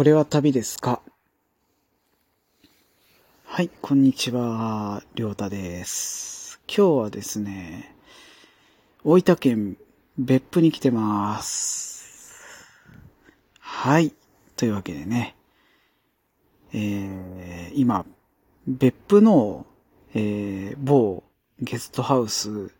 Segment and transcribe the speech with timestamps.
[0.00, 1.02] これは旅ですか？
[3.44, 6.58] はい、こんにちは、りょうたです。
[6.66, 7.94] 今日はですね、
[9.04, 9.76] 大分県
[10.16, 12.66] 別府に来てます。
[13.58, 14.14] はい、
[14.56, 15.36] というわけでね、
[16.72, 18.06] えー、今、
[18.66, 19.66] 別府の、
[20.14, 21.24] えー、某
[21.60, 22.72] ゲストハウス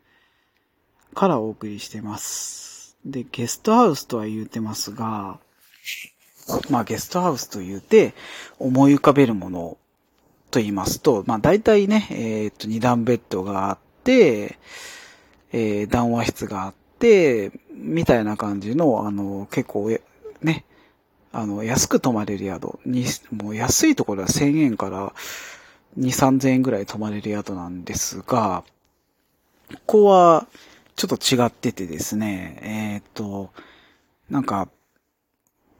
[1.13, 2.97] からお送りしてます。
[3.05, 5.39] で、ゲストハウスとは言うてますが、
[6.71, 8.15] まあゲストハウスと言うて
[8.59, 9.77] 思い浮かべるもの
[10.51, 14.59] と言いますと、まあ大体ね、えー、っと二段ベッドがあって、
[15.53, 19.91] えー、談話室があって、みたいな感じの、あの、結構、
[20.43, 20.65] ね、
[21.33, 22.79] あの、安く泊まれる宿。
[22.85, 25.13] に、もう安いところは1000円から
[25.99, 28.65] 2、3000円ぐらい泊まれる宿なんですが、
[29.87, 30.47] ここは
[30.97, 33.51] ちょっと違っててですね、えっ、と、
[34.29, 34.69] なんか、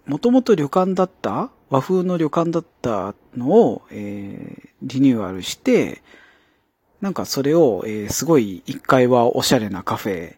[0.07, 6.03] もともと旅館だった和風の旅館だったのを、えー、リニューアルして、
[7.01, 10.37] なんかそれを、えー、すごい1階はおしゃれなカフェ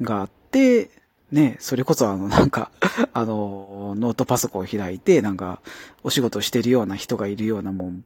[0.00, 0.90] があって、
[1.32, 2.70] ね、それこそあの、なんか
[3.12, 5.60] あの、ノートパソコンを開いて、なんか、
[6.04, 8.04] お仕事してるような人がいるようなもん、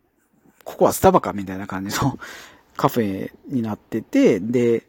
[0.64, 2.19] ここはスタバかみたいな感じの
[2.77, 4.87] カフェになってて、で、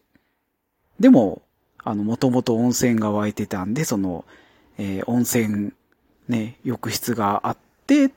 [1.00, 1.42] でも、
[1.84, 4.26] あの、もともと温泉が湧いてたんで、その、
[4.78, 5.74] えー、温泉、
[6.28, 8.12] ね、浴室があって、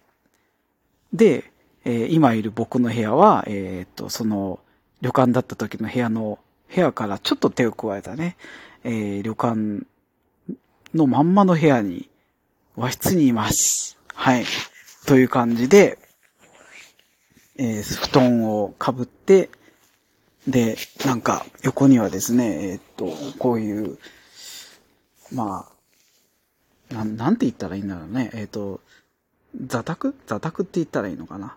[1.12, 1.44] で、
[1.84, 4.60] えー、今いる僕の部屋は、えー、っと、その、
[5.00, 6.38] 旅館だった時の部屋の、
[6.74, 8.36] 部屋からちょっと手を加えたね、
[8.84, 9.86] えー、旅館
[10.94, 12.08] のまんまの部屋に、
[12.76, 13.98] 和室にいます。
[14.14, 14.44] はい。
[15.06, 15.98] という感じで、
[17.56, 19.50] えー、布団をかぶって、
[20.46, 23.98] で、なんか、横にはですね、えー、っと、こういう、
[25.32, 25.79] まあ、
[26.90, 28.30] な、なんて言ったらいいんだろうね。
[28.34, 28.80] えー、っと、
[29.66, 30.14] 座卓？
[30.26, 31.56] 座卓って言ったらいいのかな？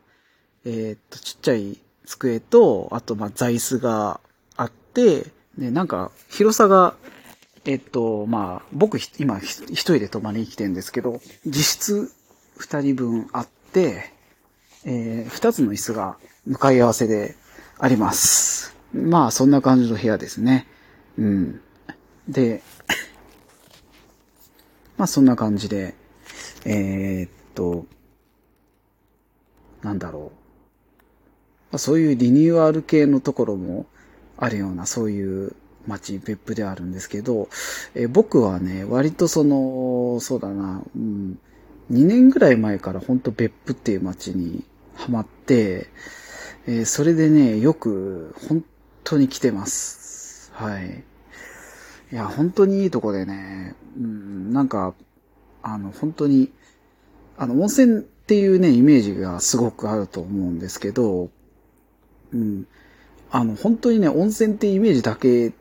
[0.65, 4.19] えっと、ちっちゃい机と、あと、まあ、座椅子が
[4.55, 5.27] あって、
[5.57, 6.95] で、なんか、広さが、
[7.65, 12.11] えっと、まあ、僕、今、一人で泊まりに来てるんですけど、実質
[12.57, 14.11] 二人分あって、
[14.85, 17.35] えー、二つの椅子が向かい合わせで
[17.77, 18.75] あります。
[18.93, 20.67] まあ、そんな感じの部屋ですね。
[21.17, 21.61] うん。
[22.27, 22.61] で、
[25.03, 25.95] まあ、そんな感じで、
[26.63, 27.85] えー、っと、
[29.81, 31.73] なんだろう。
[31.73, 33.85] ま、そういうリニューアル系のところも
[34.37, 37.49] あるような、そういう街、別府ではあるんですけど、
[37.95, 41.37] えー、僕はね、割とその、そうだな、うん、
[41.91, 44.63] 2年ぐらい前から本当別府っていう街に
[44.95, 45.89] ハマって、
[46.65, 48.63] えー、それでね、よく本
[49.03, 50.49] 当に来てます。
[50.53, 51.03] はい。
[52.13, 54.93] いや、本当にいいとこでね、うん、なんか、
[55.63, 56.51] あの、本当に、
[57.39, 61.31] あの、温泉っていうね、イメージがすごくあると思うんですけど、
[62.31, 62.67] うん、
[63.31, 65.53] あの、本当にね、温泉ってイメージだけ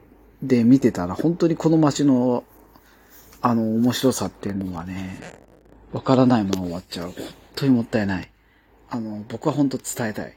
[0.43, 2.45] で見てたら、本当にこの街の、
[3.41, 5.21] あの、面白さっていうのがね、
[5.91, 7.13] わからないまま終わっちゃう。
[7.13, 7.15] 本
[7.55, 8.31] 当にもったいない。
[8.91, 10.37] あの、僕は本当伝えたい。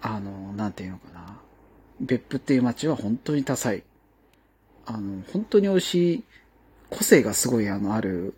[0.00, 1.40] あの、なんていうのかな。
[2.00, 3.82] 別府っていう街は本当に多彩。
[4.92, 6.24] あの、本当に美味しい、
[6.90, 8.34] 個性がすごいあの、ある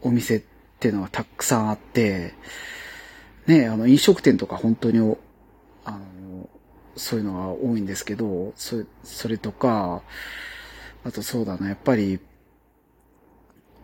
[0.00, 0.42] お店っ
[0.80, 2.32] ていうのがたくさんあって、
[3.46, 4.98] ね、あの、飲食店とか本当に、
[5.84, 6.48] あの、
[6.96, 10.02] そういうのが多いんですけど、それ、それとか、
[11.04, 12.20] あとそうだな、やっぱり、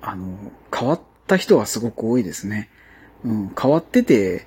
[0.01, 0.39] あの、
[0.75, 2.71] 変わった人がすごく多いですね。
[3.23, 4.47] うん、変わってて、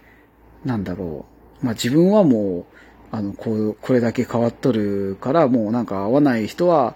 [0.65, 1.27] なんだろ
[1.61, 1.65] う。
[1.65, 2.65] まあ、自分はも
[3.11, 6.95] う、あの、こう、これだけ変わっとるから、もうなんか合わない人は、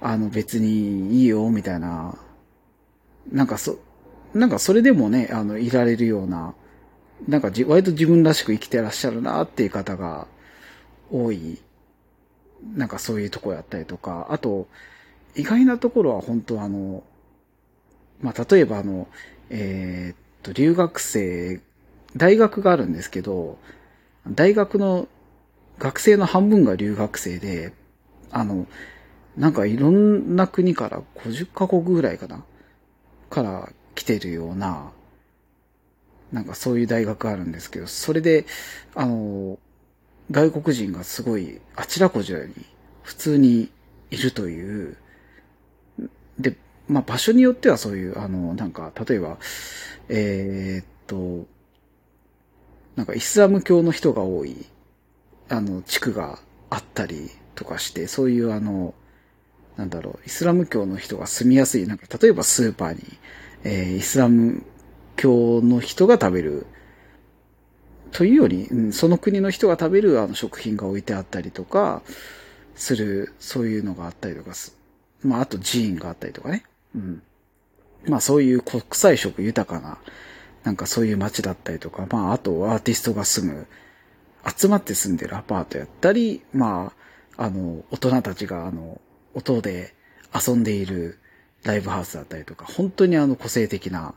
[0.00, 2.18] あの、別にいいよ、みたいな、
[3.30, 3.78] なんかそ、
[4.34, 6.54] なんかそれでもね、あの、いられるような、
[7.28, 10.26] なんかじ、割と自分らしく生きてらっしゃるなっていう方が、
[11.10, 11.60] 多い、
[12.74, 14.66] なんかそういうとこやったりとか、あと、
[15.36, 17.02] 意外なところは本当あの、
[18.20, 19.08] まあ、例えばあの、
[19.50, 21.60] えー、っと、留学生、
[22.16, 23.58] 大学があるんですけど、
[24.28, 25.08] 大学の
[25.78, 27.72] 学生の半分が留学生で、
[28.30, 28.66] あの、
[29.36, 32.44] なんかいろんな国から50カ国ぐらいかな
[33.30, 34.92] から来てるような、
[36.32, 38.46] なんかそういう大学あるんですけど、それで、
[38.94, 39.58] あの、
[40.30, 42.54] 外国人がすごいあちらこちらに
[43.02, 43.70] 普通に
[44.10, 44.96] いるという、
[46.38, 46.56] で、
[46.88, 49.38] まあ場所によってはそういう、あの、なんか、例えば、
[50.08, 51.46] えー、っと、
[52.96, 54.66] なんかイスラム教の人が多い、
[55.48, 56.38] あの、地区が
[56.70, 58.94] あったりとかして、そういうあの、
[59.76, 63.02] なんだろう、イスラム教の人が住みやすい、なんか例えばスーパーに、
[63.64, 64.64] えー、イスラム
[65.16, 66.66] 境の人が食べる、
[68.12, 72.02] というより、うん、その国の人が食べるあの食品が置いてあったりとか、
[72.76, 74.76] する、そういうのがあったりとかす。
[75.22, 76.64] まあ、あと寺院があったりとかね。
[76.94, 77.22] うん。
[78.06, 79.98] まあ、そういう国際色豊かな、
[80.64, 83.66] なんかそういう街だったりとか、まあ、あとアーティストが住む、
[84.56, 86.92] 集まって住んでるアパートやったり、ま
[87.36, 89.00] あ、あの、大人たちがあの、
[89.34, 89.94] 音で
[90.34, 91.18] 遊んでいる
[91.62, 94.14] ライブハウスだったりとか、本当にあの個性的な、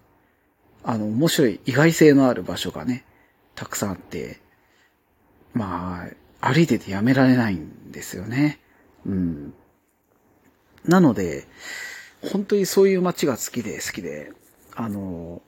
[0.84, 3.04] あの、面白い意外性のある場所がね、
[3.56, 4.40] たくさんあって、
[5.54, 6.08] ま
[6.42, 8.60] あ、歩いててやめられないんですよね。
[9.06, 9.54] うん。
[10.86, 11.48] なので、
[12.32, 14.32] 本当にそういう街が好きで好きで、
[14.76, 15.42] あの、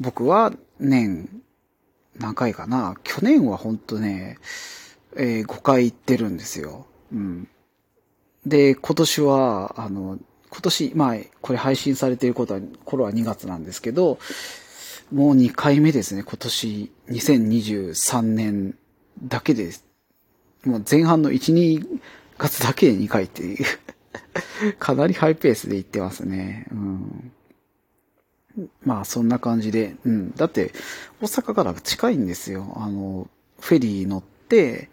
[0.00, 1.28] 僕は年、
[2.16, 4.38] 何回かな去年は本当ね、
[5.16, 6.86] えー、5回行ってるんですよ。
[7.12, 7.48] うん。
[8.46, 10.18] で、今年は、あの、
[10.50, 14.18] 今年、まあ、これ配信されていることは、頃は2月なんですけど、
[15.12, 18.76] もう2回目ですね、今年、2023年
[19.22, 19.70] だけで、
[20.64, 22.00] もう前半の1、2
[22.38, 23.64] 月だけで2回っていう
[24.78, 26.66] かなりハイペースで行ってますね。
[26.70, 27.32] うん。
[28.84, 30.34] まあ、そんな感じで、うん。
[30.34, 30.72] だって、
[31.20, 32.72] 大阪から近いんですよ。
[32.76, 33.28] あの、
[33.60, 34.90] フェリー乗って、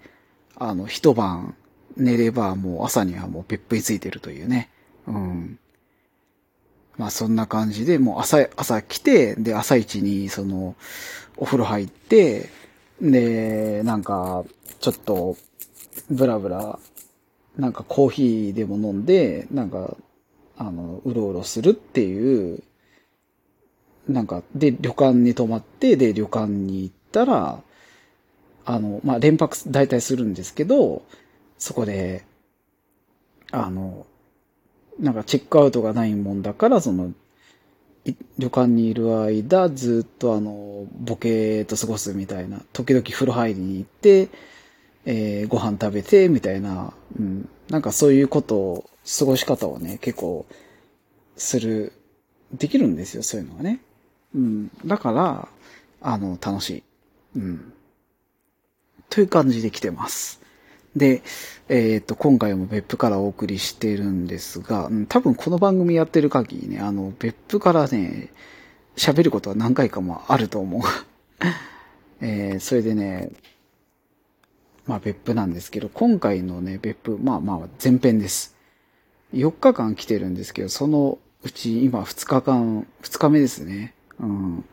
[0.55, 1.55] あの、一晩
[1.97, 4.69] 寝ればもう朝にはもう別府についてるというね。
[5.07, 5.59] うん。
[6.97, 10.75] まあそんな感じで、もう朝、朝来て、で、朝一に、その、
[11.37, 12.49] お風呂入って、
[13.01, 14.43] で、なんか、
[14.79, 15.37] ちょっと、
[16.09, 16.79] ブラブラ、
[17.57, 19.97] なんかコーヒーでも飲んで、なんか、
[20.57, 22.63] あの、うろうろするっていう、
[24.07, 27.61] なんか、で、旅館に泊まって、で、旅館に行ったら、
[28.65, 31.03] あの、まあ、連泊大体するんですけど、
[31.61, 32.25] そこで、
[33.51, 34.07] あの、
[34.99, 37.13] なんかチェックアウトがないもんだから、その、
[38.39, 44.29] 旅館にいる間、ずっとあの、ボケーと過ごすみたいな、時々風呂入りに行って、
[45.05, 47.47] えー、ご飯食べて、みたいな、うん。
[47.69, 50.47] なんかそういうことを、過ごし方をね、結構、
[51.37, 51.93] する、
[52.51, 53.81] できるんですよ、そういうのがね。
[54.33, 54.71] うん。
[54.83, 55.47] だから、
[56.01, 56.83] あの、楽しい。
[57.35, 57.73] うん。
[59.11, 60.40] という感じで来てます。
[60.95, 61.21] で、
[61.69, 68.29] えっ、と、今回も別府からお送りしてるんですが、うん、多分この番組やってる限りね、あの、別府からね、
[68.97, 70.81] 喋ることは何回かもあると思う。
[72.19, 73.31] えー、それでね、
[74.85, 78.55] まあ別府なんですけど、今回のね、別府、まあまあ前編です。
[79.33, 83.93] 4日間来てるんですけど、そのうち今2日間、2日目ですね。
[84.19, 84.65] うん。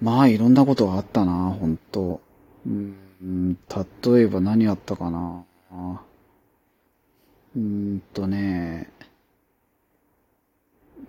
[0.00, 2.20] まあいろんなことがあったな、本当
[2.64, 5.44] うん例えば何あったかな。
[7.56, 8.88] うんとね、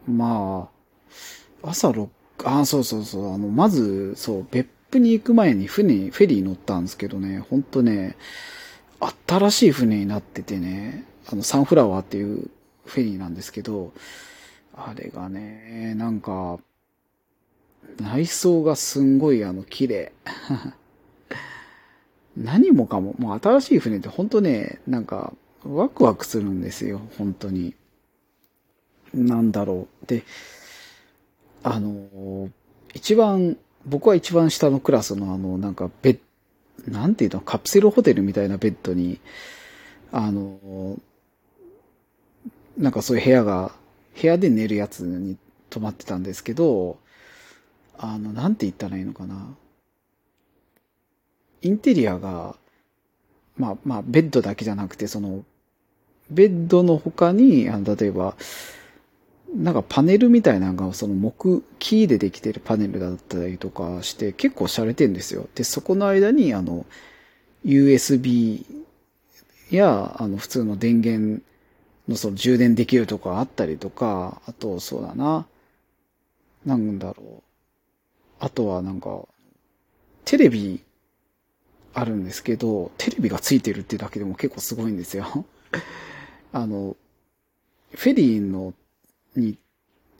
[0.07, 0.69] ま
[1.63, 2.09] あ、朝6、
[2.43, 8.17] あ、そうそうそう、あの、まず、そう、別府に行く前に船、フェリー乗ったんですけどね、ほんとね、
[9.27, 12.49] 新しい船になっててね、あの、サンフラワーっていう
[12.85, 13.93] フェリーなんですけど、
[14.75, 16.59] あれがね、なんか、
[17.99, 20.11] 内装がすんごいあの、綺麗。
[22.37, 25.33] 何もかも、もう新しい船って本当ね、なんか、
[25.63, 27.75] ワクワクするんですよ、本当に。
[29.13, 30.05] なんだろう。
[30.07, 30.23] で、
[31.63, 32.49] あの、
[32.93, 36.19] 一番、僕は一番下のクラスのあの、なんかベッ、
[36.87, 39.19] なんていうの、カプセルホテルみたいなベッドに、
[40.11, 40.97] あの、
[42.77, 43.73] なんかそういう部屋が、
[44.19, 45.37] 部屋で寝るやつに
[45.69, 46.97] 泊まってたんですけど、
[47.97, 49.55] あの、なんて言ったらいいのかな。
[51.61, 52.55] インテリアが、
[53.57, 55.43] まあまあ、ベッドだけじゃなくて、その、
[56.29, 58.35] ベッドの他に、あの、例えば、
[59.53, 65.47] なんかパネルみたいなのが、その木、木でできてるパネルだったりとかして、結構洒落てんですよ。
[65.55, 66.85] で、そこの間に、あの、
[67.65, 68.65] USB
[69.69, 71.43] や、あの、普通の電源
[72.07, 75.45] のその充電できるとかあったりとか、あと、そうだな。
[76.65, 77.43] なんだろう。
[78.39, 79.27] あとはなんか、
[80.25, 80.81] テレビ
[81.93, 85.45] あるんですけど、テレビがついてるってだけでも結構すごいんですよ。
[86.53, 86.95] あの、
[87.93, 88.73] フェリーの、
[89.35, 89.57] に、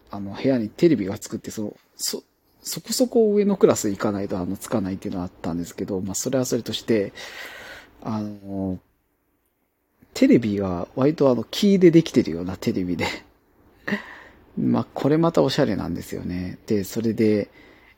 [0.10, 2.24] あの、部屋にテレビがつくって、そ、そ、
[2.62, 7.14] そこそこ上のクラス行かないと、あの、つかないっていうのはあったんですけど、まあ、それはそれとして、
[8.02, 8.80] あの、
[10.14, 13.08] テレビが割とあの、キーでできてるようなテレビで
[14.58, 16.58] まあ、これまたおしゃれなんですよね。
[16.68, 17.50] で、それで、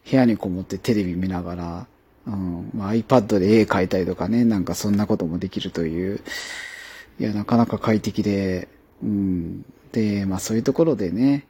[0.09, 1.87] 部屋にこもってテレビ見ながら、
[2.25, 6.21] うん、まあ、iPad で絵描いたりとかね、なんかそんなこともできるという、
[7.19, 8.67] いや、なかなか快適で、
[9.01, 9.65] うん。
[9.91, 11.47] で、まあそういうところでね、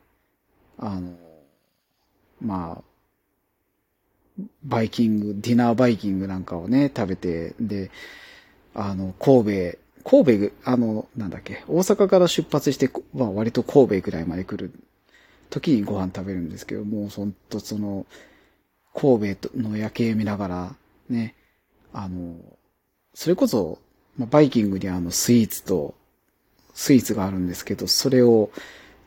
[0.78, 1.14] あの、
[2.42, 2.84] まあ、
[4.64, 7.92] バイキング、ディナーバイキングなんかをね、食べて、で、
[8.74, 14.74] あの、神戸、神戸、あの、なんだっけ、大阪から出発して、まあ割と神戸ぐらいまで来る
[15.50, 18.06] 時にご飯食べるんですけど、もうほんとその、
[18.94, 20.76] 神戸の夜景見ながら、
[21.10, 21.36] ね、
[21.92, 22.36] あの、
[23.14, 23.80] それこそ、
[24.18, 25.96] まあ、バイキングにあのスイーツと、
[26.74, 28.52] スイーツがあるんですけど、それを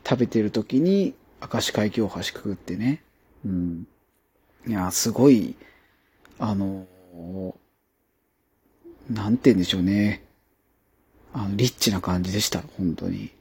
[0.07, 3.03] 食べてる時に、明石海峡橋くぐってね、
[3.45, 3.87] うん。
[4.65, 5.55] いや、すごい、
[6.39, 6.85] あの、
[9.09, 10.23] なんて言うんでしょうね。
[11.33, 13.31] あの、リッチな感じでした、本当に。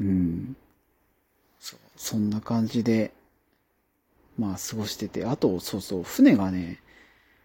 [0.00, 0.56] うん。
[1.58, 3.12] そ、そんな感じで、
[4.38, 5.24] まあ、過ごしてて。
[5.24, 6.80] あと、そうそう、船がね、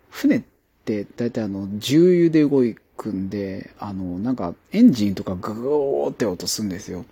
[0.10, 0.44] 船っ
[0.86, 2.64] て、だいたいあの、重油で動
[2.98, 7.06] くんで、あの、なんか、エンジンとかグーって音するんですよ。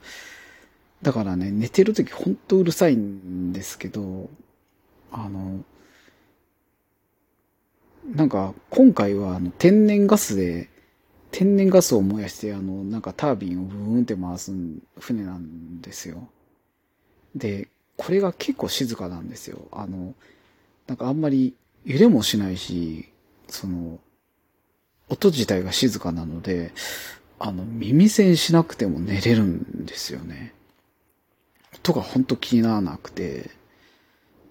[1.02, 4.30] だからね、寝てるときほんとうるさいんですけど、
[5.12, 5.64] あの、
[8.16, 10.70] なんか、今回はあの天然ガスで、
[11.32, 14.52] 天然ガスを燃やして、あの、なんかタービンをブーンって回す
[15.00, 16.30] 船なんですよ。
[17.36, 19.68] で、これが結構静かなんですよ。
[19.72, 20.14] あの、
[20.88, 23.10] なんかあんまり揺れもしないし、
[23.50, 24.00] その、
[25.10, 26.74] 音自体が静かなので、
[27.40, 30.54] あの、耳栓しなくても寝れるんですよね。
[31.76, 33.50] 音がほんと気にならなくて、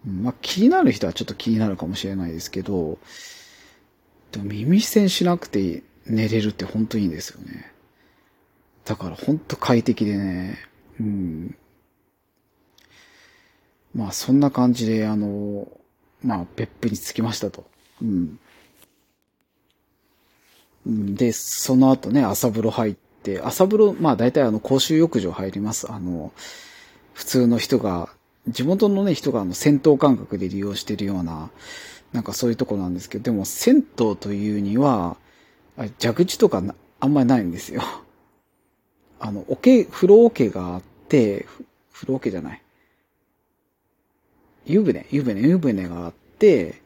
[0.04, 2.98] まあ、気になる人はちょっと気になるかもしれないですけど、
[4.32, 7.72] でも耳栓しなくて寝れるってほんといいんですよね。
[8.84, 10.58] だからほんと快適でね、
[11.00, 11.56] うん。
[13.96, 15.66] まあそんな感じで、あの、
[16.22, 17.64] まあ別府に着きましたと。
[18.02, 18.38] うん。
[20.86, 25.90] で、その後ね、朝風呂入って、朝風呂、まあ大体あの公衆浴場入ります。
[25.90, 26.32] あの、
[27.14, 28.10] 普通の人が、
[28.48, 31.50] 地元のね、人があの戦闘感覚で利用してるような、
[32.12, 33.82] なんかそういうとこなんですけど、でも銭湯
[34.16, 35.16] というには、
[35.98, 36.62] 蛇口とか
[37.00, 37.82] あんまりないんですよ。
[39.18, 41.46] あの、桶、風呂桶があって、
[41.92, 42.62] 風呂桶じゃない。
[44.66, 46.82] 湯船、湯船、湯船があって、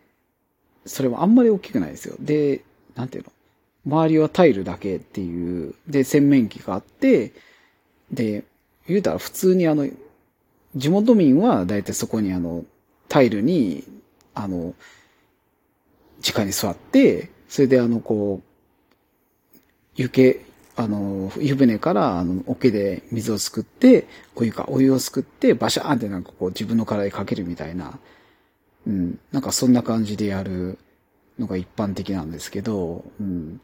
[0.86, 2.14] それはあんまり大きくないですよ。
[2.20, 2.62] で、
[2.94, 3.32] なんていうの？
[3.86, 7.32] 周りはタイルだけっていう、で、洗面器があって、
[8.12, 8.44] で、
[8.86, 9.88] 言うたら普通にあの、
[10.76, 12.64] 地元民はだいたいそこにあの、
[13.08, 13.84] タイルに、
[14.34, 14.74] あの、
[16.22, 19.58] 直に座って、それであの、こう、
[19.96, 20.40] 湯気、
[20.80, 27.98] あの、湯船から、あの、桶で水をすくって、お湯か、お湯をすくって、バシャーンってなんかこう自分の体にかけるみたいな、
[28.86, 30.78] うん、なんかそんな感じでやる
[31.38, 33.60] のが一般的なんですけど、うん。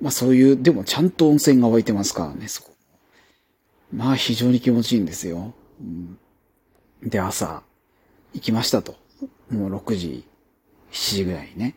[0.00, 2.72] まあそういう、でもちゃんと温泉が湧いてますからね、そこ。
[3.92, 5.54] まあ非常に気持ちいいんですよ。
[5.80, 6.18] うん、
[7.04, 7.62] で、朝、
[8.34, 8.96] 行きましたと。
[9.48, 10.24] もう6時、
[10.90, 11.76] 7時ぐらいにね。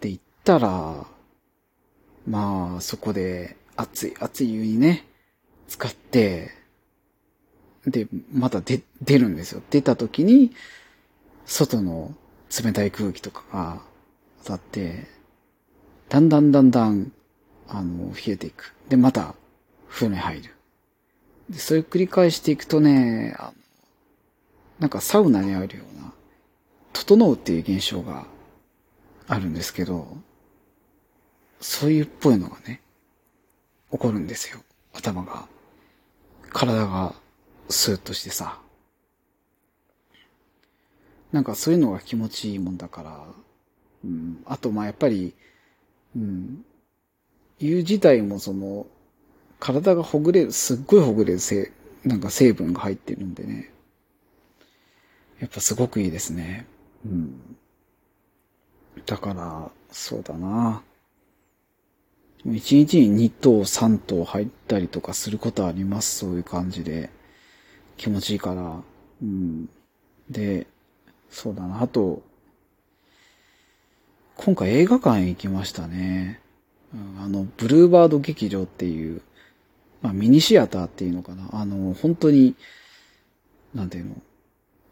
[0.00, 1.06] で、行ったら、
[2.26, 5.06] まあ、そこで、熱い、熱い湯にね、
[5.68, 6.50] 使って、
[7.86, 9.62] で、また出、出るんですよ。
[9.70, 10.52] 出た時に、
[11.44, 12.14] 外の
[12.64, 13.82] 冷たい空気とかが
[14.42, 15.06] 当たって、
[16.08, 17.12] だんだんだんだん、
[17.68, 18.74] あの、冷えていく。
[18.88, 19.34] で、また、
[19.88, 20.54] 風呂に入る。
[21.50, 23.52] で、それを繰り返していくとね、あの、
[24.80, 26.12] なんかサウナにあるような、
[26.92, 28.26] 整うっていう現象が
[29.28, 30.16] あるんですけど、
[31.60, 32.82] そういうっぽいのがね、
[33.96, 34.60] 起こるんですよ。
[34.92, 35.46] 頭が。
[36.50, 37.14] 体が
[37.68, 38.60] スーッとしてさ。
[41.32, 43.24] なんかそういうのが気持ちいいもんだから、
[44.04, 45.34] うん、あとまあやっぱり、
[46.14, 46.64] うん、
[47.58, 48.86] 湯自体もその、
[49.58, 51.72] 体がほぐれる、すっごいほぐれるせ
[52.04, 53.72] なんか成分が入ってるんでね。
[55.40, 56.66] やっぱすごくいいですね。
[57.04, 57.56] うん。
[59.06, 60.82] だから、そうだな。
[62.54, 66.18] 一日に二頭三頭入ったりとかすることあります。
[66.18, 67.10] そういう感じで。
[67.96, 68.82] 気持ちいいから。
[69.22, 69.68] うん。
[70.30, 70.66] で、
[71.30, 71.82] そうだな。
[71.82, 72.22] あと、
[74.36, 76.40] 今回映画館へ行きましたね。
[77.18, 79.22] あの、ブルーバード劇場っていう、
[80.02, 81.48] まあミニシアターっていうのかな。
[81.52, 82.54] あの、本当に、
[83.74, 84.14] なんていうの、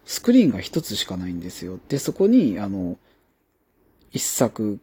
[0.06, 1.78] スクリーンが一つしかないんですよ。
[1.88, 2.98] で、そこに、あの、
[4.10, 4.80] 一作、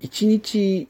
[0.00, 0.88] 一日、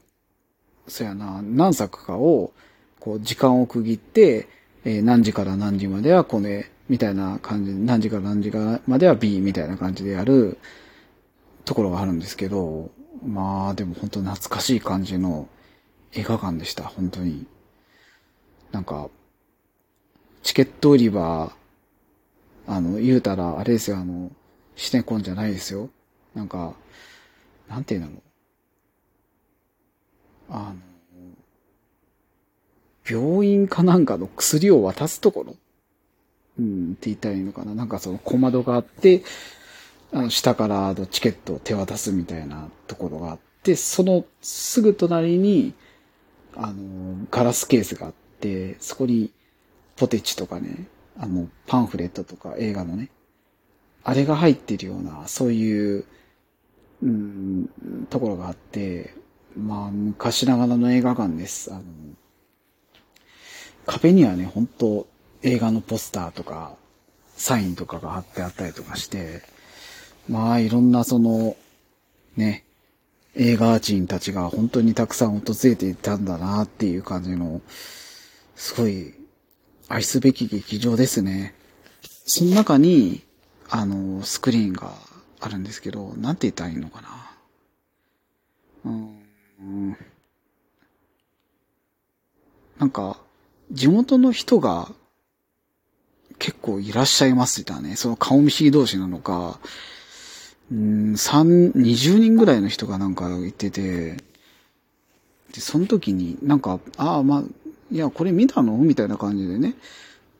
[0.87, 2.53] そうやな、何作かを、
[2.99, 4.47] こう、時間を区切って、
[4.85, 8.51] えー、何時から何時まではこれ、みたいな感じで、何時から何時
[8.87, 10.57] までは B みたいな感じでやる
[11.65, 12.91] ところがあるんですけど、
[13.25, 15.47] まあ、でも本当懐かしい感じの
[16.13, 17.45] 映画館でした、本当に。
[18.71, 19.09] なんか、
[20.41, 21.55] チケット売り場、
[22.67, 24.31] あの、言うたら、あれですよ、あの、
[24.75, 25.89] シネコンじゃないですよ。
[26.33, 26.73] なんか、
[27.69, 28.09] なんていうの？
[30.53, 30.75] あの、
[33.05, 35.55] 病院かなんかの薬を渡すところ？
[36.59, 37.73] うん、って言ったらいいのかな。
[37.73, 39.23] なんかその小窓があって、
[40.13, 45.73] あの、下からあのチケットを手渡すみたいなところがあって、そのすぐ隣に、
[46.55, 49.31] あの、ガラスケースがあって、そこに
[49.95, 50.85] ポテチとかね、
[51.17, 53.09] あの、パンフレットとか映画のね、
[54.03, 56.05] あれが入ってるような、そういう、
[57.01, 57.67] うん、
[58.11, 59.15] ところがあって、
[59.55, 61.71] まあ、昔ながらの映画館です。
[61.73, 61.83] あの、
[63.85, 65.07] 壁にはね、本当
[65.41, 66.75] 映画のポスターとか、
[67.35, 69.41] サインとかが貼ってあったりとかして、
[70.29, 71.55] まあ、いろんなその、
[72.35, 72.63] ね、
[73.35, 77.61] 映画人たちが本当にたくさん訪れていたんだなっていう感じの、
[78.55, 79.13] すごい
[79.89, 81.55] 愛すべき劇場ですね。
[82.25, 83.23] その中に、
[83.69, 84.93] あの、スクリーンが
[85.39, 87.09] あるんですけど、なんて言ったらいいのかな。
[88.85, 89.12] うん。
[92.77, 93.17] なんか、
[93.71, 94.91] 地元の人が
[96.39, 97.95] 結構いらっしゃいますってたね。
[97.95, 99.59] その顔見知り同士なのか、
[100.71, 104.17] うん、三、二十人ぐらいの人がなんか言ってて、
[105.53, 107.43] で、その時になんか、ああ、まあ、
[107.91, 108.75] いや、これ見たの？
[108.77, 109.75] みたいな感じでね、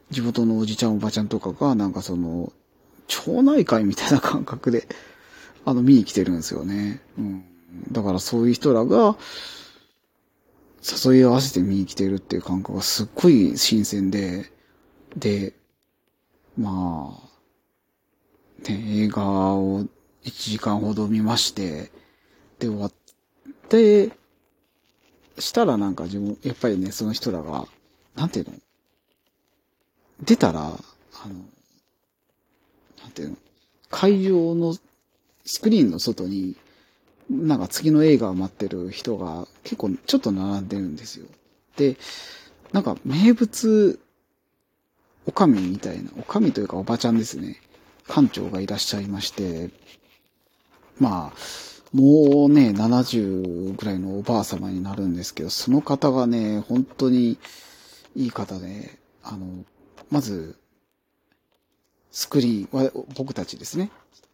[0.10, 2.52] 地元のおじちゃんおばちゃんとかが、なんかその、
[3.08, 4.88] 町内会みたいな感覚で、
[5.66, 7.00] あの、見に来てるんですよね。
[7.18, 7.46] うん。
[7.92, 9.18] だからそういう人らが、
[11.06, 14.52] 誘い合わせて見に来てるっていう感覚がすっごい新鮮で、
[15.16, 15.54] で、
[16.58, 19.88] まあ、ね、映画を1
[20.24, 21.92] 時間ほど見まして、
[22.60, 22.94] で、終わっ
[23.70, 24.12] て、
[25.40, 27.68] したらなんか自分、やっぱりね、その人らが、
[28.16, 28.54] なんていうの？
[30.22, 31.34] 出たら、あの、
[33.02, 33.38] なんていうの？
[33.90, 34.76] 会場の
[35.46, 36.56] スクリーンの外に、
[37.30, 41.28] なんか次の映画を待ってる人が結構ちょっと並んでるんですよ。
[41.78, 41.98] で、
[42.72, 44.00] なんか名物
[45.26, 47.62] おかみみたいな、おかみというかおばちゃんですね。
[48.08, 49.70] 館長がいらっしゃいまして、
[51.00, 51.38] まあ、
[51.94, 57.38] もうね、70ぐらいのおばあ様になるんですけど、その方がね、本当に
[58.16, 59.64] いい方で、あの、
[60.10, 60.58] まず、
[62.12, 63.92] スクリーンは僕たちですね。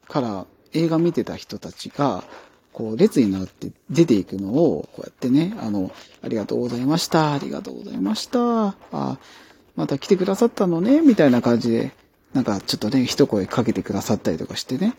[0.08, 2.24] から映画見てた人たちが、
[2.74, 9.18] こう列になって出ていくのを、こうやってね、あの、ありがとうございました、ありがとうございました、あ
[9.76, 11.94] また来てくださったのね、みたいな感じで、
[12.34, 14.96] なんかちょっとね、一声かけてくださったりとかしてね。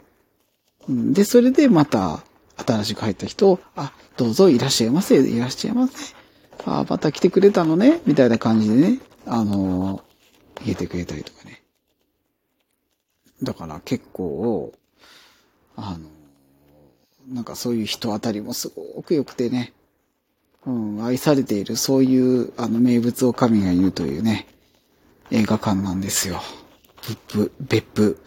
[0.88, 2.24] で、それでまた、
[2.56, 6.14] 新しく入った人をあ、どうぞいらっしゃいませ、いらっしゃいませ。
[6.64, 11.62] あ、また来てくれたのね、みたいな感じでね、あのー、言えてくれたりとかね。
[13.42, 14.72] だから結構、
[15.76, 16.19] あのー、
[17.28, 19.72] なんかそういう人当たりもすごく良くてね、
[20.66, 24.46] うん、愛されている、そういう、あの、名物お神がいるというね、
[25.30, 26.40] 映画館なんですよ。
[27.06, 28.22] ブップ、別府、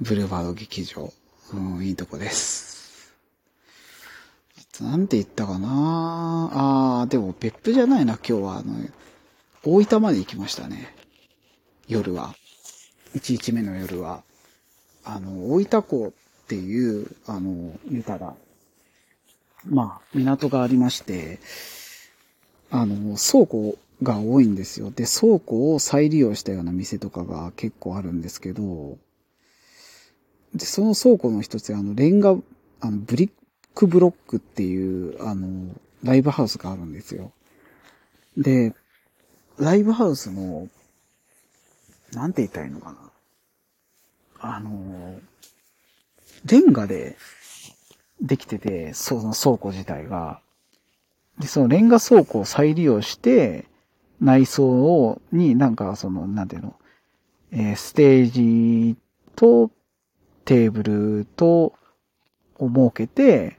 [0.00, 1.12] ブルーバード劇場。
[1.52, 3.12] うん、いいとこです。
[4.80, 8.58] なんて言ったかなあー、でも別府じゃないな、今日は。
[8.58, 8.74] あの、
[9.64, 10.94] 大分まで行きましたね。
[11.88, 12.34] 夜は。
[13.14, 14.22] 1日目の夜は。
[15.04, 16.12] あの、大分港
[16.48, 18.34] っていう、あの、言うたら、
[19.66, 21.40] まあ、港がありまして、
[22.70, 24.90] あの、倉庫が多いんですよ。
[24.90, 28.96] で、倉庫を再利用したような店とかが結構あるんですけど、
[30.54, 33.30] で、その倉庫の一つあの、レンガ、あの、ブリッ
[33.74, 37.30] クブロックっていう、あの、ライブハウスがあるんですよ。
[38.38, 38.74] で、
[39.58, 40.66] ライブハウスの、
[42.12, 42.98] なんて言ったいのかな。
[44.40, 45.20] あの、
[46.44, 47.16] レンガで
[48.20, 50.40] できてて、その倉庫自体が。
[51.38, 53.66] で、そのレンガ倉庫を再利用して、
[54.20, 56.74] 内装を、になんかその、なんていうの、
[57.52, 58.96] えー、ステージ
[59.36, 59.70] と
[60.44, 61.74] テーブルと、
[62.58, 63.58] を設けて、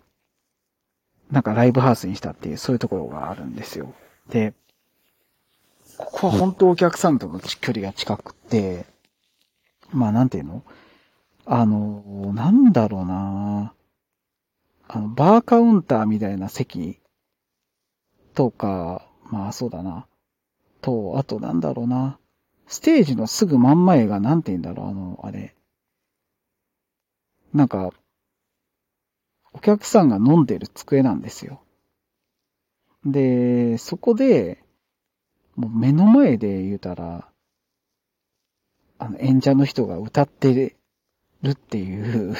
[1.31, 3.93] なんかライブハウスにしたっていう、そういうところがあるんですよ。
[4.29, 4.53] で、
[5.97, 8.85] ここは本当お客さんとの距離が近くて、
[9.91, 10.63] まあなんていうの？
[11.45, 13.73] あの、なんだろうな
[14.87, 16.99] あの、バーカウンターみたいな席
[18.33, 20.07] とか、まあそうだな。
[20.81, 22.17] と、あとなんだろうな。
[22.67, 25.55] ステージのすぐ真ん前がなんて言うんだろう、あの、あれ。
[27.53, 27.91] なんか、
[29.53, 31.61] お客さんが飲んでる机なんですよ。
[33.05, 34.63] で、そこで、
[35.55, 37.27] もう目の前で言うたら、
[38.97, 40.77] あの、演者の人が歌って
[41.41, 42.35] るっていう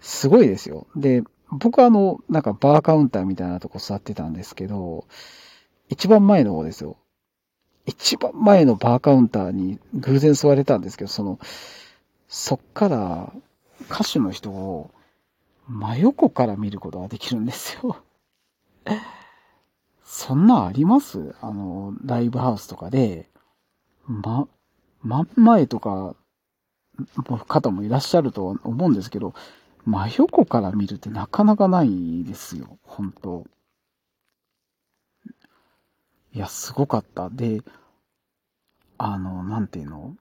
[0.00, 0.86] すごいですよ。
[0.96, 5.06] で、僕はあの、なんかバーカウンターみたいなとこ座ってたんですけど、
[5.88, 6.96] 一番前の方ですよ。
[7.86, 11.38] 一番前のバーカウンターに偶然座れたんですけど、その、
[12.28, 13.32] そっから
[13.90, 14.90] 歌手の人を
[15.68, 17.98] 真横から見ることができるんですよ。
[20.04, 21.34] そんなあります？
[21.40, 23.30] あの、ライブハウスとかで、
[24.06, 24.48] ま、
[25.02, 26.16] 真ん前とか、
[27.46, 29.34] 方もいらっしゃると思うんですけど、
[29.84, 33.44] 真横から見るってなかなかないですよ、本当。
[36.32, 37.30] いや、すごかった。
[37.30, 37.62] で、
[38.98, 40.16] あの、なんていうの？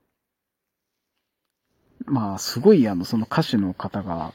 [2.06, 4.34] まあ、すごい、あの、その歌手の方が、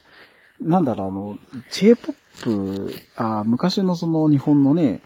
[0.61, 1.39] なんだろう、あの、
[1.71, 5.03] J-POP、あ昔のその日本のね、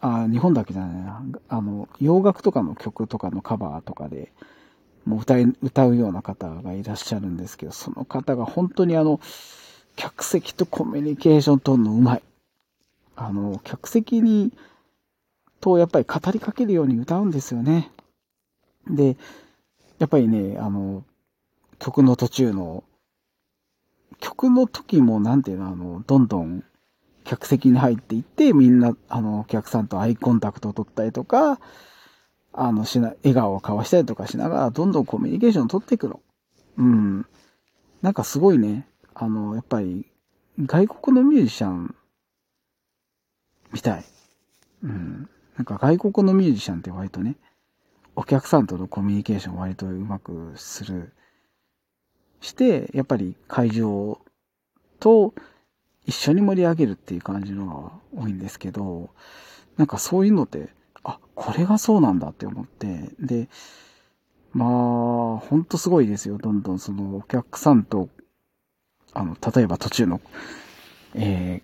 [0.00, 4.32] あ日本だけじゃないな、あの、洋楽とかの曲とかのカバーとかで、
[5.04, 9.20] もう歌い、歌うような方がいらっしゃるんですけど、その方が本当にあの、
[9.96, 12.22] 客席とコミュニケーション取るのうまい。
[13.16, 14.52] あの、客席に、
[15.60, 17.90] とやっぱり語りかけるように歌うんですよね。
[18.88, 19.16] で、
[19.98, 21.04] やっぱりね、あの、
[21.78, 22.84] 曲の途中の、
[24.20, 26.64] 曲の時もなんていうの、あの、どんどん
[27.24, 31.60] 客席に入っていって、みんな、あの、お客さんとアイコンタクトを取ったりとか、
[32.56, 36.20] あの、しな、笑顔を交わしたりとかしながら、どんどんコミュニケーションを取っていくの。
[36.78, 37.26] うん。
[38.00, 40.06] なんかすごいね、あの、やっぱり、
[40.64, 41.94] 外国のミュージシャン、
[43.72, 44.04] みたい。
[44.84, 45.28] うん。
[45.56, 47.36] なんか外国のミュージシャンって割とね、
[48.16, 51.12] お客さんとのコミュニケーション割とうまくする、
[52.40, 54.20] して、やっぱり会場
[55.00, 55.34] と
[56.06, 59.10] 一緒に盛り上げるっていう感じのが多いんですけど、
[59.76, 60.68] なんかそういうのって、
[61.04, 63.48] あ、これがそうなんだって思って、で、
[64.52, 64.68] まあ、
[65.38, 66.38] ほんとすごいですよ。
[66.38, 68.08] どんどんそのお客さんと、
[69.12, 70.20] あの、例えば途中の、
[71.14, 71.62] え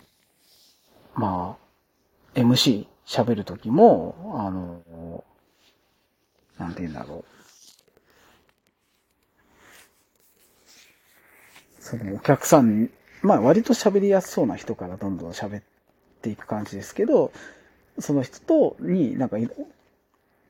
[1.16, 1.56] ー、ま
[2.34, 5.24] あ、MC 喋るときも、あの、
[6.58, 7.40] なんて言うんだろう。
[11.80, 12.90] そのお客さん、
[13.22, 15.62] まあ割と喋りやすそうな人からどんどん喋っ
[16.22, 17.32] ていく感じですけど、
[17.98, 19.36] その人と、に、なんか、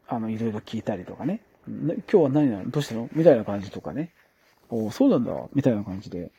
[0.08, 1.40] あの、いろいろ聞いたりとかね。
[1.66, 2.70] 今日は何なの？
[2.70, 3.08] どうしたの？
[3.12, 4.12] みたいな感じとかね。
[4.68, 5.32] おそうなんだ。
[5.54, 6.30] みたいな感じで。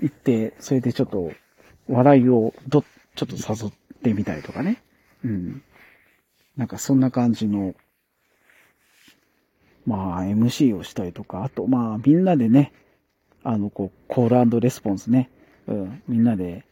[0.00, 1.32] 行って、それでちょっと、
[1.88, 4.82] 笑いをど、ちょっと誘ってみたりとかね。
[5.24, 5.62] うん。
[6.56, 7.74] なんかそんな感じの、
[9.86, 12.72] まあ、MC をしたりとか、あと、まあ、みんなでね、
[13.42, 15.30] あの、こう、コールレスポンスね。
[15.66, 16.64] うん、みんなで、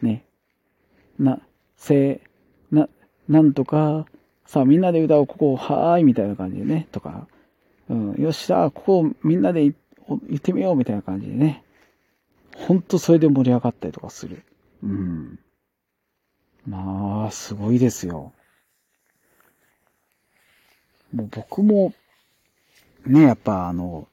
[0.00, 0.24] ね、
[1.18, 1.40] な、
[1.82, 2.20] せ、
[2.70, 2.88] な、
[3.28, 4.06] なんとか、
[4.46, 7.26] さあみんなで歌おう、ここ、はーい、みたいな感じでね、とか、
[7.88, 9.74] うん、よっしゃ、ここみんなで行
[10.36, 11.64] ってみよう、みたいな感じでね。
[12.54, 14.44] ほんとそれで盛り上がったりとかする。
[14.84, 15.40] うん。
[16.68, 18.32] まあ、すごいですよ。
[21.12, 21.92] もう僕も、
[23.06, 24.06] ね、やっぱあの、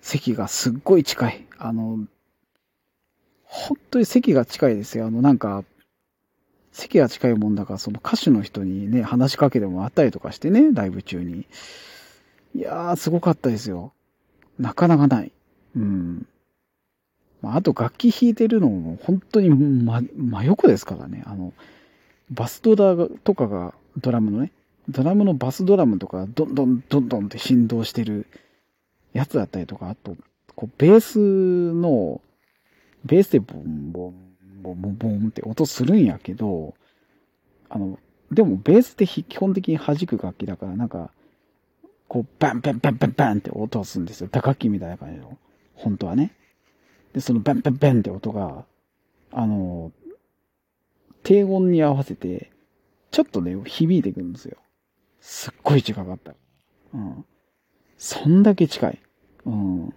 [0.00, 1.44] 席がすっごい近い。
[1.58, 2.06] あの、
[3.42, 5.06] 本当に席が近いですよ。
[5.06, 5.64] あの、なんか、
[6.74, 11.46] 席が近いもんだから、その歌手の人にね、話しかけてもらったりとかしてね、ライブ中に。
[12.56, 13.92] いやー、すごかったですよ。
[14.58, 15.30] なかなかない。
[15.76, 16.26] うん。
[17.42, 21.22] まあと楽器弾いてるのも本当に真、真横ですからね。
[21.26, 21.52] あの、
[22.30, 24.50] バスドラとかが、ドラムのね、
[24.88, 28.26] ドラムのバスドラムとか、どんどんどんどんって振動してる
[29.12, 30.16] やつだったりとか、あと、
[30.56, 31.18] こう、ベース
[31.72, 32.20] の、
[33.04, 34.33] ベースでボンボン
[34.64, 36.74] ボンボンボンって音するんやけど、
[37.68, 37.98] あの、
[38.30, 41.10] でもベースって基本的に弾く楽器だから、なんか、
[42.08, 44.28] こう、バンバンバンバンバンって音をするんですよ。
[44.30, 45.38] 打楽器みたいな感じの。
[45.74, 46.32] 本当はね。
[47.12, 48.64] で、そのバンバンバンって音が、
[49.32, 49.92] あの、
[51.22, 52.50] 低音に合わせて、
[53.10, 54.58] ちょっとね、響いてくるんですよ。
[55.20, 56.34] すっごい近かった。
[56.92, 57.24] うん。
[57.96, 59.02] そんだけ近い。
[59.46, 59.88] うん。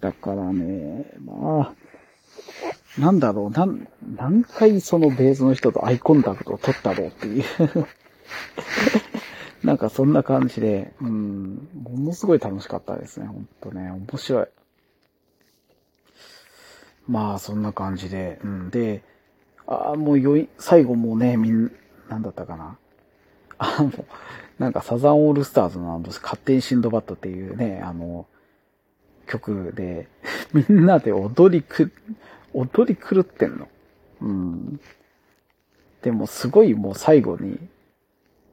[0.00, 1.74] だからね、まあ、
[2.98, 3.66] なんだろう、な、
[4.16, 7.44] 何回そのベースの人とアイコンタクトを取ったろうっていう
[9.62, 14.46] なんかそんな感じで、うん、ものすごい楽しかったですね、ほんとね、面白い。
[17.08, 19.02] まあ、そんな感じで、うん、で、
[19.66, 21.72] ああ、もうよい、最後もうね、みん、
[22.08, 22.76] なんだったかな。
[23.58, 23.92] あの、
[24.58, 28.26] なんかサザンオールスターズのあの、勝手にシンドバッドっていうね、あの、
[29.28, 30.08] 曲で、
[30.52, 31.92] みんなで踊りく、
[32.52, 33.68] 踊り狂ってんの。
[34.22, 34.80] うん。
[36.02, 37.58] でもすごいもう最後に、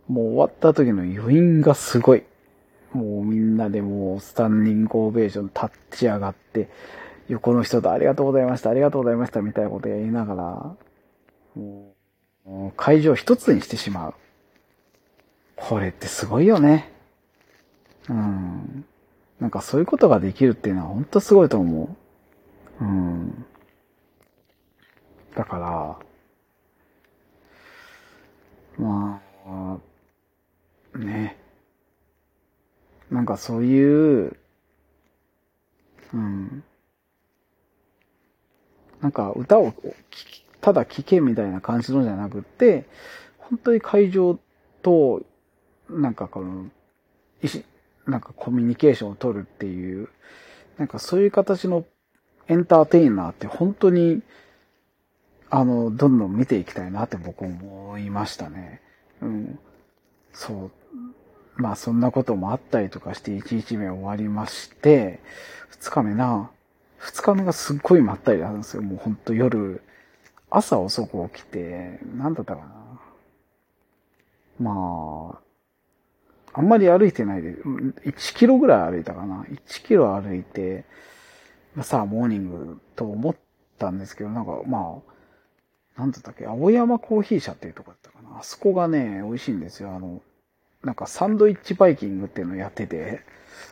[0.07, 2.23] もう終わった時の余韻がすごい。
[2.93, 6.69] もうみんなでもうスタンディングオベーション立ち上がって、
[7.27, 10.75] 横の人とありがとうございました、ありがとうございましたみたいなことやりながら、
[11.55, 11.93] も
[12.45, 14.13] う会場一つにしてしまう。
[15.55, 16.91] これってすごいよね。
[18.09, 18.85] うん。
[19.45, 21.95] なんかそういうことができるっていうのは本当すごいと思
[22.81, 22.83] う。
[22.83, 23.45] うん。
[25.35, 25.99] だか
[28.79, 31.37] ら、まあ、ね。
[33.11, 34.35] なんかそういう、
[36.11, 36.63] うん。
[38.99, 39.75] なんか歌を
[40.59, 42.85] ただ聴けみたいな感じのじゃなくって、
[43.37, 44.39] 本当に会場
[44.81, 45.21] と、
[45.87, 46.65] なんかこの、
[48.07, 50.09] なんかコミュニケーションを取るっていう、
[50.77, 51.85] なんかそういう形の
[52.47, 54.21] エンターテイナーって本当に、
[55.49, 58.81] あの、どんどん見ていきたいなって僕思いましたね。
[59.21, 59.59] うん。
[60.33, 60.71] そう。
[61.57, 65.19] まあそんなこともあったりとかして1日目終わりまして、
[65.79, 66.51] 2日目な、
[66.99, 68.83] 2日目がすっごいまったりなんですよ。
[68.83, 69.81] もうほんと夜、
[70.49, 72.85] 朝遅く起きて、なんだったかな。
[74.59, 75.44] まあ、
[76.57, 79.45] あんまり歩いてないで、1キロぐらい歩いたかな。
[79.49, 80.85] 1キロ歩いて、
[81.81, 83.35] さあ、モーニングと思っ
[83.77, 85.01] たんですけど、なんか、ま
[85.97, 88.39] あ、なんだったっけ、青山コーヒー社っていうとこだったかな。
[88.39, 89.93] あそこがね、美味しいんですよ。
[89.93, 90.21] あの、
[90.83, 93.21] なんかサンドイッチバイキングっていうのをやってて、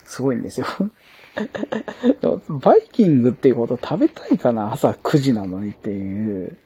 [0.06, 0.66] すごいんですよ。
[2.50, 6.58] バイキングっていうこと食べたいかな朝9時なのにっていう、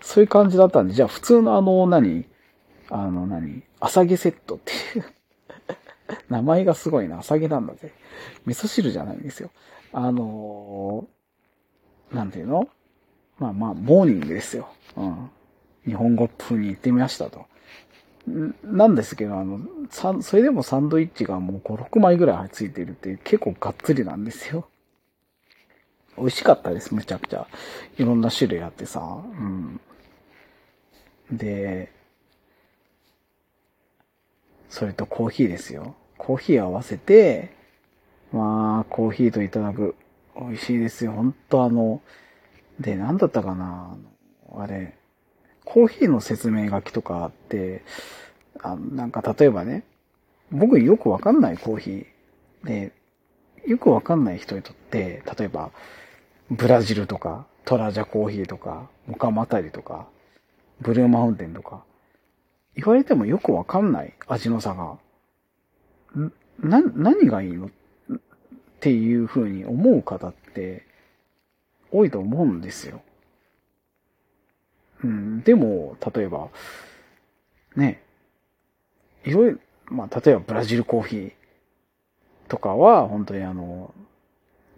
[0.00, 2.26] そういう感じだったんで、じゃあ普通のあの、何？
[2.90, 3.62] あの何？
[3.80, 5.04] 朝毛セットっていう
[6.28, 7.18] 名前がすごいな。
[7.18, 7.92] 朝毛なんだぜ。
[8.46, 9.50] 味噌汁じゃないんですよ。
[9.92, 12.68] あのー、なんていうの？
[13.38, 14.68] まあまあ、モーニングですよ。
[14.96, 15.30] うん。
[15.84, 17.46] 日本語風に言ってみましたと。
[18.62, 24.68] なんですけど、あの、さそれでもサンドイッチがもう5、6枚ぐらいついてるっていう結構がっつりなんですよ。
[26.16, 27.48] 美味しかったです、むちゃくちゃ。
[27.98, 29.00] いろんな種類あってさ。
[29.00, 29.80] うん。
[31.32, 31.90] で、
[34.68, 35.96] それとコーヒーですよ。
[36.22, 37.50] コーヒー合わせて、
[38.32, 39.96] まあ、コーヒーといただく。
[40.36, 41.10] 美味しいですよ。
[41.10, 42.00] ほんとあの、
[42.78, 43.96] で、なんだったかな
[44.54, 44.96] あれ、
[45.64, 47.82] コーヒーの説明書きとかあって、
[48.60, 49.82] あなんか例えばね、
[50.52, 52.92] 僕よくわかんないコーヒーで、
[53.66, 55.72] よくわかんない人にとって、例えば、
[56.52, 60.06] ブラジルとか、トラジャコーヒーとか、モカマタリとか、
[60.80, 61.82] ブルーマウンテンとか、
[62.76, 64.98] 言われてもよくわかんない味の差が、
[66.60, 67.66] な、何がいいの？
[67.66, 67.70] っ
[68.80, 70.84] ていう風に思う方って
[71.92, 73.00] 多いと思うんですよ。
[75.04, 76.48] うん、でも、例えば、
[77.76, 78.02] ね、
[79.24, 81.32] いろいろ、まあ、例えばブラジルコーヒー
[82.48, 83.94] とかは、本当にあの、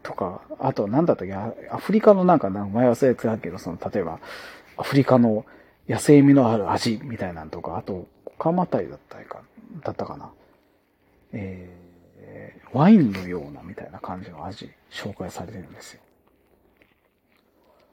[0.03, 4.20] とか、あと、なんだったっけ、アフリカのなんか名前忘れてたけど、その、例えば、
[4.77, 5.47] アフリカの
[5.88, 8.07] 野生味のある味みたいなんとか、あと、
[8.38, 9.42] カマタイだったか、
[9.83, 10.31] だったかな。
[11.35, 16.01] えー、ワインのようなみたいな感じの味、紹介されてるんですよ。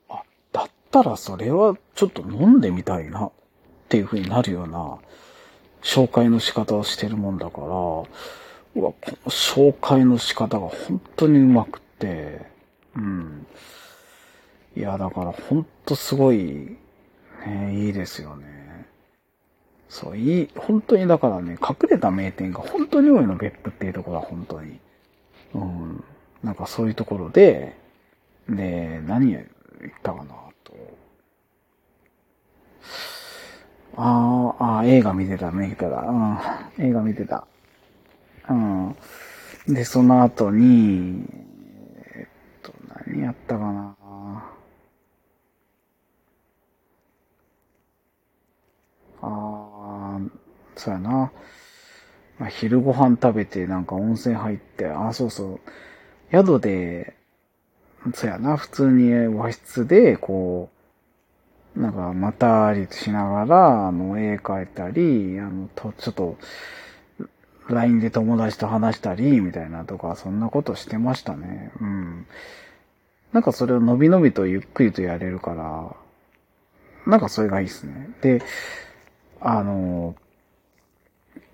[0.10, 3.32] あ、だったらそれはちょっと飲んでみたいなっ
[3.90, 5.00] ていう風になるような
[5.82, 8.06] 紹介の仕方をしてるもんだから、うわ、
[8.74, 12.46] この紹介の仕方が本当にうまくて、
[12.96, 13.46] うん。
[14.76, 16.78] いや、だから本当すごい、
[17.46, 18.71] ね、いいですよね。
[19.92, 24.80] そう、いい、本当にだからね、隠れた名店が本当に多いの、別府っていうところは本当に。
[25.54, 26.04] うん。
[26.42, 27.76] なんかそういうところで、
[28.50, 29.46] で、何言っ
[30.02, 30.74] たかな、と。
[33.98, 35.88] ああ、あ映画見てた、見てた。
[35.88, 36.38] うん。
[36.80, 37.46] 映画見てた。
[38.50, 38.96] うん。
[39.68, 41.26] で、その後に、
[42.16, 42.74] えっと、
[43.08, 43.96] 何やったかな。
[49.22, 49.61] ああ、
[50.82, 51.32] そうやな。
[52.40, 55.60] まあ、昼ご飯食べて、なんか温泉入って、あ、そうそう。
[56.32, 57.14] 宿で、
[58.16, 60.70] そうやな、普通に和室で、こ
[61.76, 66.38] う、なんか、またりしながら、あの、絵描いたり、あの、と、ちょっと、
[67.70, 71.72] LINE で友達と話したり、みたいなとか、そんなことしてましたね。
[71.80, 72.26] うん。
[73.34, 75.96] なんかそれをのびのびとゆっくりとやれるから、
[77.06, 78.10] なんかそれがいいですね。
[78.22, 78.42] で、
[79.40, 80.16] あの、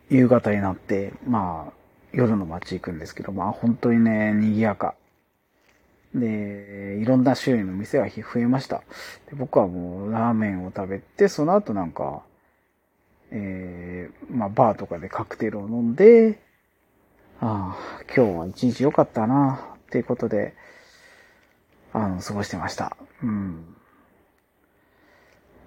[0.10, 1.74] 夕方になって、まあ、
[2.14, 4.96] 夜の街行くんですけど、まあ本当にね、賑やか。
[6.16, 8.84] で、いろんな種類の店が増えました。
[9.30, 12.24] で僕はもうラーメンを食べて、その後なんか、
[13.32, 16.40] えー、まあバーとかでカクテルを飲んで、
[17.40, 20.56] ああ、今日は一日良かったな、っていうことで、
[21.94, 22.98] あの、過ごしてました。
[23.22, 23.76] うん。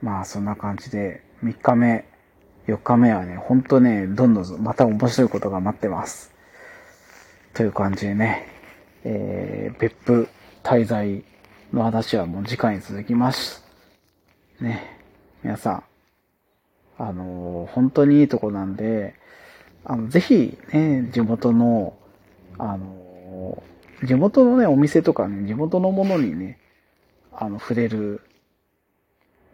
[0.03, 2.10] まあ、そんな感じで、3日目、
[2.75, 6.33] 4日目はね、ほんとね、どんどんまた面白いことが待ってます。
[7.55, 8.47] という感じでね、
[9.05, 10.29] えー、別府
[10.63, 11.25] 滞在
[11.73, 13.65] の話はもう次回に続きます。
[14.61, 14.99] ね、
[15.43, 15.85] 皆さん、
[16.99, 19.15] あのー、本当にいいとこなんで、
[19.85, 21.97] あの、ぜひね、地元の、
[22.59, 26.59] あのー、地元のね、お店とかね、地元のものにね、
[27.33, 28.21] あの、触れる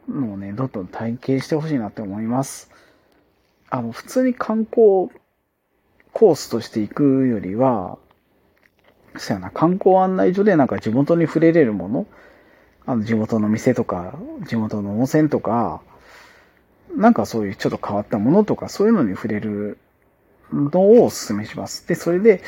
[0.08, 2.70] のをね、どんどん体験してほしいなって思います。
[3.70, 5.08] あの、普通に観光
[6.12, 7.98] コースとして行くよりは、
[9.16, 12.06] そうやな、観光案内所でなんか地元に触れれるもの、
[12.86, 15.82] あの、地元の店とか、地元の温泉とか、
[16.94, 19.78] なんかそういうちょっと変わったものとか、そういうのに触れる
[20.52, 21.86] のをお勧めします。
[21.88, 22.42] で、それで、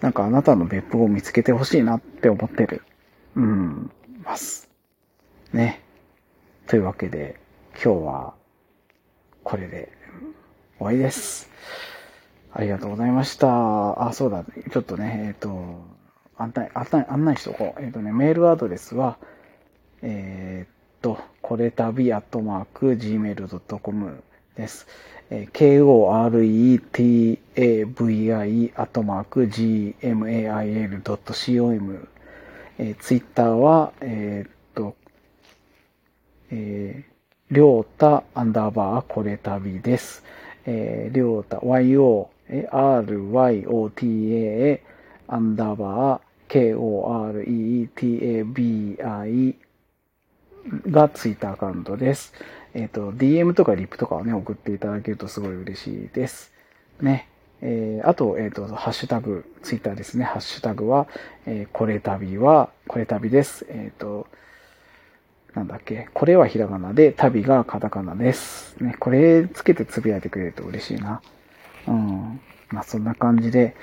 [0.00, 2.82] なんかあなたの別府を見つけてほしいなって思ってる。
[3.34, 3.90] うん、
[4.24, 4.68] ます。
[5.52, 5.82] ね。
[6.66, 7.40] というわけで、
[7.82, 8.34] 今日は、
[9.42, 9.97] これで
[10.78, 11.50] 終わりです。
[12.52, 14.06] ありがとうございました。
[14.06, 14.44] あ、そうだ。
[14.44, 15.82] ちょっとね、えっ、ー、と、
[16.36, 17.80] 案内、案内、案内しとこう。
[17.82, 19.18] えっ、ー、とね、メールアドレスは、
[20.02, 24.22] えっ、ー、と、これたびアットマーク gmail.com
[24.54, 24.86] です。
[25.30, 25.92] えー、k-o-r-e-t-a-v-i
[28.76, 30.88] アットマーク gmail.com
[32.80, 34.94] えー、ツイッターは、えっと、
[36.50, 40.22] えー、りょうたアンダーバーこれたびです。
[40.70, 42.28] えー、りょうた y-o-r-y-o-t-a
[45.26, 47.48] アンダーバー k-o-r-e-t-a-b-i
[50.90, 52.34] がツイッターアカウントです。
[52.74, 56.52] えっ、ー、と、DM とかリップとかをね、送っていただけるとすごい嬉しいです。
[57.00, 57.28] ね。
[57.62, 60.24] えー、あと、えっ、ー、と、ハッシュタグ、ツイッターですね。
[60.24, 61.08] ハッシュタグは、
[61.46, 63.64] えー、これ旅は、これ旅です。
[63.70, 64.26] えっ、と、
[65.54, 68.76] なんだっけ、これはひらがなで、旅がカタカナです。
[68.82, 71.22] ね、これつけてつぶやいてくれると嬉しいな。
[71.86, 72.40] うん。
[72.70, 73.74] まあそんな感じで、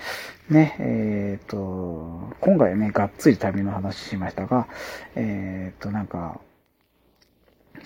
[0.49, 4.67] ね、えっ、ー、と、今回ね、がっつり旅の話しましたが、
[5.15, 6.39] えっ、ー、と、なんか、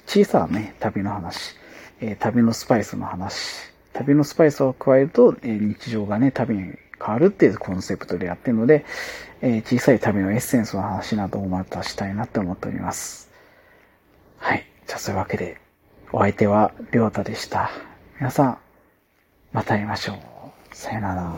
[0.05, 1.55] 小さなね、旅の話、
[2.01, 8.85] えー、旅のスパイスの話、旅のスパイスを加えると、え、日常がね、旅に変わるっていうコンセプトでやってるので、
[9.41, 13.28] え、小さい旅のエッセンスの話などをまたしたいなって思っております。
[14.39, 14.65] はい。
[14.87, 15.59] じゃあそういうわけで、
[16.11, 17.69] お相手はりょうたでした。
[18.17, 18.57] 皆さん、
[19.51, 20.17] また会いましょう。
[20.75, 21.33] さよなら。